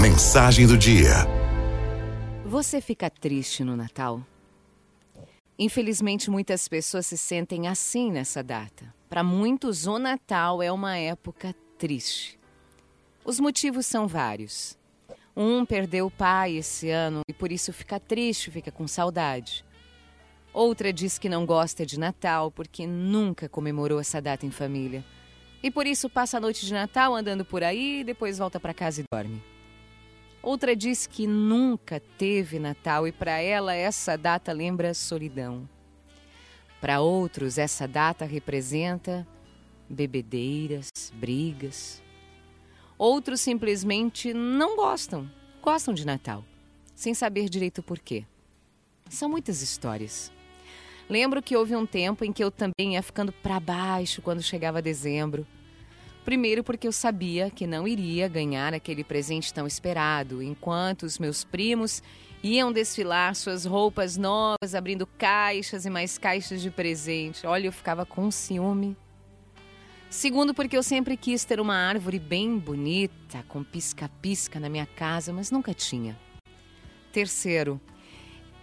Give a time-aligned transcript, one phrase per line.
[0.00, 1.26] Mensagem do dia.
[2.44, 4.24] Você fica triste no Natal?
[5.58, 8.92] Infelizmente, muitas pessoas se sentem assim nessa data.
[9.08, 12.38] Para muitos, o Natal é uma época triste.
[13.24, 14.76] Os motivos são vários.
[15.36, 19.64] Um perdeu o pai esse ano e por isso fica triste, fica com saudade.
[20.52, 25.04] Outra diz que não gosta de Natal porque nunca comemorou essa data em família.
[25.62, 29.00] E por isso passa a noite de Natal andando por aí, depois volta para casa
[29.00, 29.51] e dorme.
[30.42, 35.68] Outra diz que nunca teve Natal e para ela essa data lembra solidão.
[36.80, 39.24] Para outros, essa data representa
[39.88, 42.02] bebedeiras, brigas.
[42.98, 45.30] Outros simplesmente não gostam,
[45.62, 46.44] gostam de Natal,
[46.92, 48.24] sem saber direito por quê.
[49.08, 50.32] São muitas histórias.
[51.08, 54.82] Lembro que houve um tempo em que eu também ia ficando para baixo quando chegava
[54.82, 55.46] dezembro.
[56.24, 61.42] Primeiro, porque eu sabia que não iria ganhar aquele presente tão esperado, enquanto os meus
[61.44, 62.02] primos
[62.42, 67.46] iam desfilar suas roupas novas, abrindo caixas e mais caixas de presente.
[67.46, 68.96] Olha, eu ficava com ciúme.
[70.10, 75.32] Segundo, porque eu sempre quis ter uma árvore bem bonita, com pisca-pisca na minha casa,
[75.32, 76.18] mas nunca tinha.
[77.12, 77.80] Terceiro,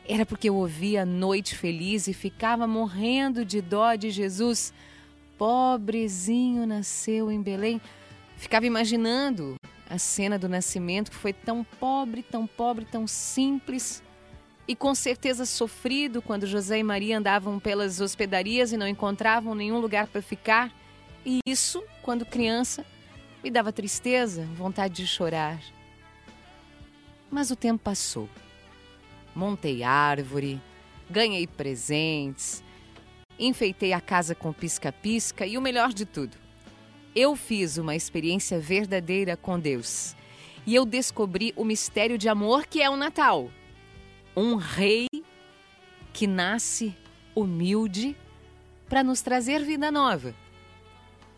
[0.07, 4.73] era porque eu ouvia Noite Feliz e ficava morrendo de dó de Jesus.
[5.39, 7.81] Pobrezinho nasceu em Belém.
[8.37, 9.55] Ficava imaginando
[9.89, 14.03] a cena do nascimento que foi tão pobre, tão pobre, tão simples
[14.67, 19.79] e com certeza sofrido quando José e Maria andavam pelas hospedarias e não encontravam nenhum
[19.79, 20.71] lugar para ficar.
[21.25, 22.85] E isso, quando criança,
[23.43, 25.59] me dava tristeza, vontade de chorar.
[27.31, 28.29] Mas o tempo passou
[29.35, 30.61] montei árvore,
[31.09, 32.63] ganhei presentes,
[33.39, 36.37] enfeitei a casa com pisca-pisca e o melhor de tudo,
[37.15, 40.15] eu fiz uma experiência verdadeira com Deus.
[40.65, 43.49] E eu descobri o mistério de amor que é o Natal.
[44.35, 45.07] Um rei
[46.13, 46.95] que nasce
[47.33, 48.15] humilde
[48.87, 50.35] para nos trazer vida nova,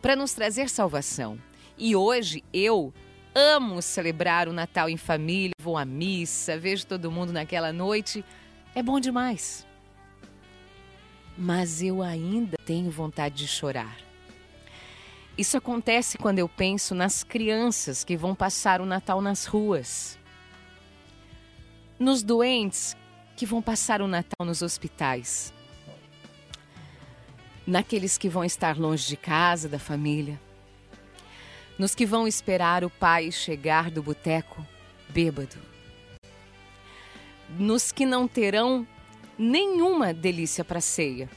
[0.01, 1.37] para nos trazer salvação.
[1.77, 2.93] E hoje eu
[3.33, 8.25] Amo celebrar o Natal em família, vou à missa, vejo todo mundo naquela noite.
[8.75, 9.65] É bom demais.
[11.37, 13.97] Mas eu ainda tenho vontade de chorar.
[15.37, 20.19] Isso acontece quando eu penso nas crianças que vão passar o Natal nas ruas,
[21.97, 22.95] nos doentes
[23.35, 25.53] que vão passar o Natal nos hospitais,
[27.65, 30.39] naqueles que vão estar longe de casa, da família.
[31.79, 34.63] Nos que vão esperar o pai chegar do boteco
[35.09, 35.57] bêbado,
[37.57, 38.85] nos que não terão
[39.41, 41.29] nenhuma delícia para ceia.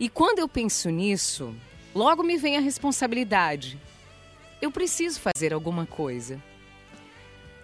[0.00, 1.54] E quando eu penso nisso,
[1.94, 3.78] logo me vem a responsabilidade.
[4.60, 6.42] Eu preciso fazer alguma coisa.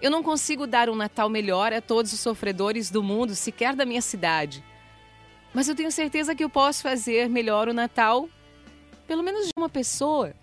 [0.00, 3.84] Eu não consigo dar um Natal melhor a todos os sofredores do mundo, sequer da
[3.84, 4.62] minha cidade.
[5.52, 8.28] Mas eu tenho certeza que eu posso fazer melhor o Natal,
[9.06, 10.34] pelo menos de uma pessoa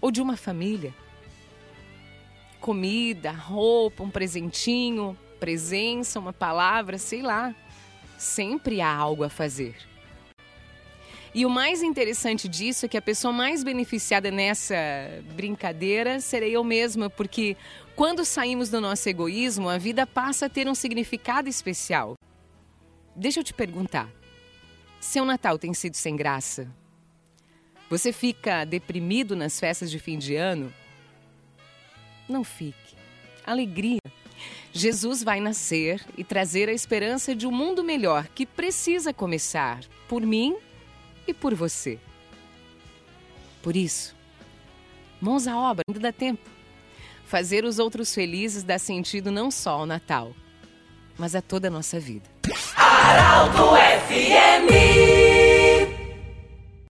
[0.00, 0.94] ou de uma família.
[2.60, 7.54] Comida, roupa, um presentinho, presença, uma palavra, sei lá.
[8.16, 9.76] Sempre há algo a fazer.
[11.34, 14.74] E o mais interessante disso é que a pessoa mais beneficiada nessa
[15.34, 17.58] brincadeira serei eu mesma, porque
[17.94, 22.14] quando saímos do nosso egoísmo, a vida passa a ter um significado especial.
[23.14, 24.10] Deixa eu te perguntar:
[24.98, 26.72] seu Natal tem sido sem graça?
[27.90, 30.72] Você fica deprimido nas festas de fim de ano?
[32.28, 32.96] Não fique.
[33.44, 34.00] Alegria.
[34.76, 40.20] Jesus vai nascer e trazer a esperança de um mundo melhor que precisa começar por
[40.20, 40.54] mim
[41.26, 41.98] e por você.
[43.62, 44.14] Por isso,
[45.18, 46.48] mãos à obra, ainda dá tempo.
[47.24, 50.34] Fazer os outros felizes dá sentido não só ao Natal,
[51.18, 52.28] mas a toda a nossa vida.
[52.76, 53.70] Araldo
[54.06, 55.25] FM